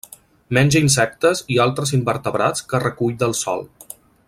[0.57, 3.63] Menja insectes i altres invertebrats que recull del sòl.